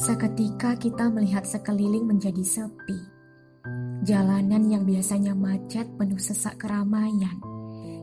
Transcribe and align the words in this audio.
Seketika 0.00 0.80
kita 0.80 1.12
melihat 1.12 1.44
sekeliling 1.44 2.08
menjadi 2.08 2.40
sepi. 2.40 2.96
Jalanan 4.00 4.64
yang 4.64 4.88
biasanya 4.88 5.36
macet 5.36 5.92
penuh 6.00 6.16
sesak 6.16 6.56
keramaian, 6.56 7.36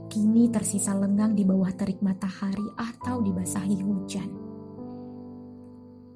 kini 0.05 0.45
tersisa 0.53 0.93
lengang 0.93 1.33
di 1.33 1.41
bawah 1.41 1.73
terik 1.73 1.97
matahari 2.05 2.69
atau 2.77 3.17
dibasahi 3.25 3.81
hujan. 3.81 4.29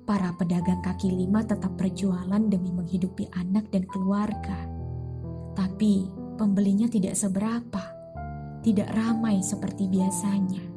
Para 0.05 0.29
pedagang 0.37 0.85
kaki 0.85 1.17
lima 1.17 1.41
tetap 1.49 1.73
berjualan 1.73 2.45
demi 2.45 2.69
menghidupi 2.69 3.33
anak 3.33 3.73
dan 3.73 3.81
keluarga. 3.89 4.69
Tapi 5.57 6.05
pembelinya 6.37 6.85
tidak 6.93 7.17
seberapa, 7.17 7.81
tidak 8.61 8.93
ramai 8.93 9.41
seperti 9.41 9.89
biasanya. 9.89 10.70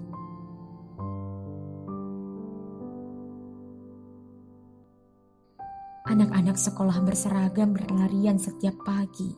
Anak-anak 6.04 6.60
sekolah 6.60 7.00
berseragam 7.00 7.72
berlarian 7.72 8.36
setiap 8.36 8.76
pagi. 8.84 9.32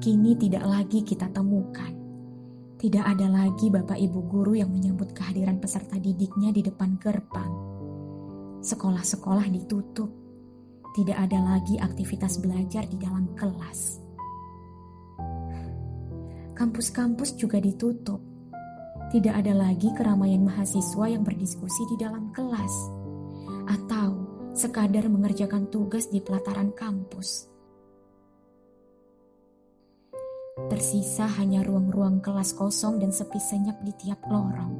Kini 0.00 0.32
tidak 0.32 0.64
lagi 0.64 1.04
kita 1.04 1.28
temukan. 1.28 1.92
Tidak 2.80 3.04
ada 3.04 3.28
lagi 3.28 3.68
bapak 3.68 4.00
ibu 4.00 4.24
guru 4.24 4.56
yang 4.56 4.72
menyambut 4.72 5.12
kehadiran 5.12 5.60
peserta 5.60 6.00
didiknya 6.00 6.56
di 6.56 6.64
depan 6.64 6.96
gerbang. 6.96 7.52
Sekolah-sekolah 8.64 9.44
ditutup. 9.52 10.08
Tidak 10.96 11.20
ada 11.20 11.36
lagi 11.36 11.76
aktivitas 11.76 12.40
belajar 12.40 12.88
di 12.88 12.96
dalam 12.96 13.36
kelas. 13.36 14.00
Kampus-kampus 16.56 17.36
juga 17.36 17.60
ditutup. 17.60 18.24
Tidak 19.12 19.36
ada 19.36 19.52
lagi 19.52 19.92
keramaian 19.92 20.48
mahasiswa 20.48 21.12
yang 21.12 21.28
berdiskusi 21.28 21.84
di 21.92 22.00
dalam 22.00 22.32
kelas. 22.32 22.72
Atau 23.68 23.99
sekadar 24.60 25.08
mengerjakan 25.08 25.72
tugas 25.72 26.12
di 26.12 26.20
pelataran 26.20 26.76
kampus. 26.76 27.48
Tersisa 30.68 31.24
hanya 31.40 31.64
ruang-ruang 31.64 32.20
kelas 32.20 32.52
kosong 32.52 33.00
dan 33.00 33.08
sepi 33.08 33.40
senyap 33.40 33.80
di 33.80 33.96
tiap 33.96 34.20
lorong. 34.28 34.76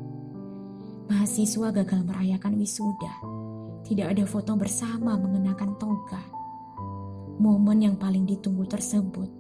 Mahasiswa 1.08 1.72
gagal 1.72 2.05
merayakan 2.05 2.60
wisuda. 2.60 3.14
Tidak 3.88 4.05
ada 4.05 4.28
foto 4.28 4.52
bersama 4.60 5.16
mengenakan 5.16 5.72
toga. 5.80 6.20
Momen 7.40 7.80
yang 7.80 7.96
paling 7.96 8.28
ditunggu 8.28 8.68
tersebut 8.68 9.33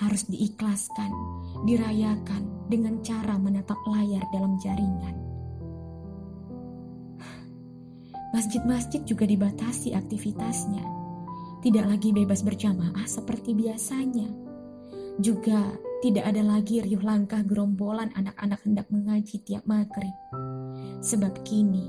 harus 0.00 0.24
diikhlaskan, 0.24 1.12
dirayakan 1.68 2.72
dengan 2.72 3.04
cara 3.04 3.36
menatap 3.36 3.76
layar 3.92 4.24
dalam 4.32 4.56
jaringan. 4.56 5.25
Masjid-masjid 8.36 9.00
juga 9.08 9.24
dibatasi 9.24 9.96
aktivitasnya. 9.96 10.84
Tidak 11.64 11.88
lagi 11.88 12.12
bebas 12.12 12.44
berjamaah 12.44 13.08
seperti 13.08 13.56
biasanya. 13.56 14.28
Juga 15.16 15.72
tidak 16.04 16.28
ada 16.28 16.44
lagi 16.44 16.84
riuh 16.84 17.00
langkah 17.00 17.40
gerombolan 17.40 18.12
anak-anak 18.12 18.60
hendak 18.68 18.92
mengaji 18.92 19.40
tiap 19.40 19.64
maghrib. 19.64 20.12
Sebab 21.00 21.48
kini 21.48 21.88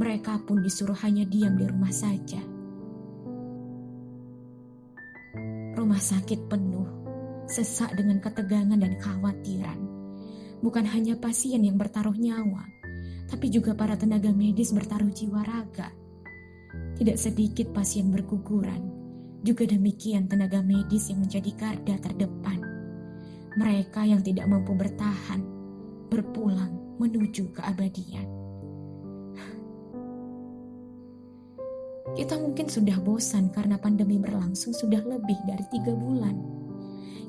mereka 0.00 0.40
pun 0.40 0.64
disuruh 0.64 0.96
hanya 1.04 1.28
diam 1.28 1.60
di 1.60 1.68
rumah 1.68 1.92
saja. 1.92 2.40
Rumah 5.76 6.00
sakit 6.00 6.48
penuh, 6.48 6.88
sesak 7.44 7.92
dengan 8.00 8.16
ketegangan 8.16 8.80
dan 8.80 8.96
kekhawatiran. 8.96 9.78
Bukan 10.64 10.88
hanya 10.88 11.20
pasien 11.20 11.60
yang 11.68 11.76
bertaruh 11.76 12.16
nyawa, 12.16 12.64
tapi 13.32 13.48
juga 13.48 13.72
para 13.72 13.96
tenaga 13.96 14.28
medis 14.28 14.76
bertaruh 14.76 15.08
jiwa 15.08 15.40
raga. 15.40 15.88
Tidak 17.00 17.16
sedikit 17.16 17.72
pasien 17.72 18.12
berguguran, 18.12 18.84
juga 19.40 19.64
demikian 19.64 20.28
tenaga 20.28 20.60
medis 20.60 21.08
yang 21.08 21.24
menjadi 21.24 21.48
garda 21.56 21.96
terdepan. 21.96 22.60
Mereka 23.56 24.04
yang 24.04 24.20
tidak 24.20 24.52
mampu 24.52 24.76
bertahan, 24.76 25.40
berpulang 26.12 26.76
menuju 27.00 27.56
keabadian. 27.56 28.28
Kita 32.12 32.36
mungkin 32.36 32.68
sudah 32.68 33.00
bosan 33.00 33.48
karena 33.48 33.80
pandemi 33.80 34.20
berlangsung 34.20 34.76
sudah 34.76 35.00
lebih 35.00 35.40
dari 35.48 35.64
tiga 35.72 35.96
bulan. 35.96 36.36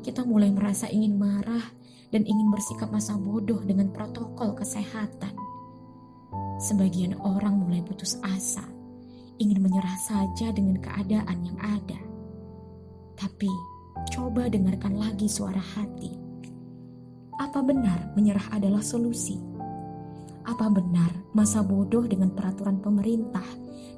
Kita 0.04 0.28
mulai 0.28 0.52
merasa 0.52 0.92
ingin 0.92 1.16
marah 1.16 1.64
dan 2.12 2.28
ingin 2.28 2.52
bersikap 2.52 2.92
masa 2.92 3.16
bodoh 3.16 3.64
dengan 3.64 3.96
protokol 3.96 4.52
kesehatan. 4.52 5.53
Sebagian 6.64 7.20
orang 7.20 7.60
mulai 7.60 7.84
putus 7.84 8.16
asa, 8.24 8.64
ingin 9.36 9.60
menyerah 9.60 10.00
saja 10.00 10.48
dengan 10.56 10.80
keadaan 10.80 11.44
yang 11.44 11.60
ada. 11.60 12.00
Tapi 13.20 13.52
coba 14.16 14.48
dengarkan 14.48 14.96
lagi 14.96 15.28
suara 15.28 15.60
hati. 15.60 16.16
Apa 17.36 17.60
benar 17.60 18.16
menyerah 18.16 18.56
adalah 18.56 18.80
solusi? 18.80 19.44
Apa 20.48 20.72
benar 20.72 21.12
masa 21.36 21.60
bodoh 21.60 22.08
dengan 22.08 22.32
peraturan 22.32 22.80
pemerintah 22.80 23.44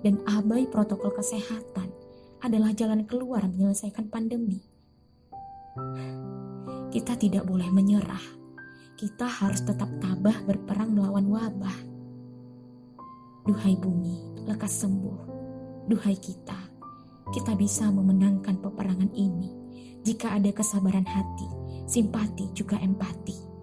dan 0.01 0.17
abai 0.25 0.65
protokol 0.65 1.13
kesehatan 1.13 1.93
adalah 2.41 2.73
jalan 2.73 3.05
keluar 3.05 3.45
menyelesaikan 3.45 4.09
pandemi? 4.09 4.65
Kita 6.89 7.13
tidak 7.13 7.45
boleh 7.45 7.69
menyerah. 7.69 8.25
Kita 8.97 9.29
harus 9.29 9.61
tetap 9.61 10.01
tabah 10.01 10.41
berperang 10.49 10.97
melawan 10.97 11.29
wabah 11.29 11.94
Duhai 13.45 13.77
bumi, 13.77 14.41
lekas 14.49 14.81
sembuh. 14.81 15.19
Duhai 15.85 16.17
kita, 16.17 16.57
kita 17.29 17.53
bisa 17.53 17.93
memenangkan 17.93 18.57
peperangan 18.57 19.13
ini 19.13 19.53
jika 20.01 20.33
ada 20.33 20.49
kesabaran 20.49 21.05
hati, 21.05 21.45
simpati, 21.85 22.49
juga 22.57 22.81
empati. 22.81 23.54